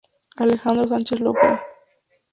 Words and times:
Alejandro 0.41 0.87
Sánchez 0.87 1.19
Lopera. 1.19 1.61